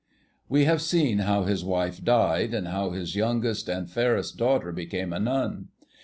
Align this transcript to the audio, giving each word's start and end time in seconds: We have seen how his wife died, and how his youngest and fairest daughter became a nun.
We 0.49 0.65
have 0.65 0.81
seen 0.81 1.19
how 1.19 1.43
his 1.43 1.63
wife 1.63 2.03
died, 2.03 2.55
and 2.55 2.69
how 2.69 2.89
his 2.89 3.15
youngest 3.15 3.69
and 3.69 3.87
fairest 3.87 4.35
daughter 4.35 4.71
became 4.71 5.13
a 5.13 5.19
nun. 5.19 5.67